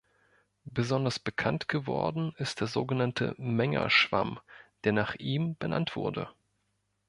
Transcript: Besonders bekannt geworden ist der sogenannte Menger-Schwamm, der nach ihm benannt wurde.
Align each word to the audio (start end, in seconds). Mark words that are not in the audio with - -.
Besonders 0.65 1.19
bekannt 1.19 1.67
geworden 1.67 2.33
ist 2.37 2.59
der 2.59 2.65
sogenannte 2.65 3.35
Menger-Schwamm, 3.37 4.39
der 4.83 4.93
nach 4.93 5.13
ihm 5.13 5.55
benannt 5.57 5.95
wurde. 5.95 6.27